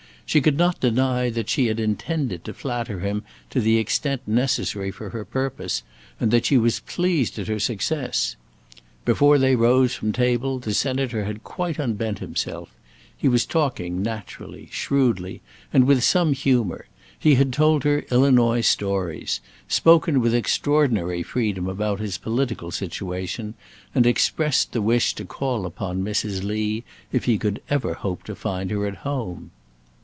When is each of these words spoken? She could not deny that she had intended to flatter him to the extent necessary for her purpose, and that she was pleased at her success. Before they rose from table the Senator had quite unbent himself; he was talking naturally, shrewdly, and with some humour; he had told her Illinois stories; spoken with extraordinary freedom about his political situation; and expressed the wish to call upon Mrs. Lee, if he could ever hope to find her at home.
She 0.25 0.39
could 0.39 0.55
not 0.57 0.79
deny 0.79 1.29
that 1.29 1.49
she 1.49 1.65
had 1.65 1.77
intended 1.77 2.45
to 2.45 2.53
flatter 2.53 3.01
him 3.01 3.23
to 3.49 3.59
the 3.59 3.77
extent 3.77 4.21
necessary 4.25 4.89
for 4.89 5.09
her 5.09 5.25
purpose, 5.25 5.83
and 6.21 6.31
that 6.31 6.45
she 6.45 6.57
was 6.57 6.79
pleased 6.79 7.37
at 7.37 7.49
her 7.49 7.59
success. 7.59 8.37
Before 9.03 9.37
they 9.37 9.57
rose 9.57 9.93
from 9.93 10.13
table 10.13 10.57
the 10.57 10.73
Senator 10.73 11.25
had 11.25 11.43
quite 11.43 11.77
unbent 11.81 12.19
himself; 12.19 12.69
he 13.17 13.27
was 13.27 13.45
talking 13.45 14.01
naturally, 14.01 14.69
shrewdly, 14.71 15.41
and 15.73 15.83
with 15.85 16.01
some 16.01 16.31
humour; 16.31 16.85
he 17.19 17.35
had 17.35 17.51
told 17.51 17.83
her 17.83 18.05
Illinois 18.09 18.61
stories; 18.61 19.41
spoken 19.67 20.21
with 20.21 20.33
extraordinary 20.33 21.23
freedom 21.23 21.67
about 21.67 21.99
his 21.99 22.17
political 22.17 22.71
situation; 22.71 23.53
and 23.93 24.07
expressed 24.07 24.71
the 24.71 24.81
wish 24.81 25.13
to 25.15 25.25
call 25.25 25.65
upon 25.65 26.01
Mrs. 26.01 26.41
Lee, 26.41 26.85
if 27.11 27.25
he 27.25 27.37
could 27.37 27.61
ever 27.69 27.95
hope 27.95 28.23
to 28.23 28.33
find 28.33 28.71
her 28.71 28.87
at 28.87 28.95
home. 29.03 29.51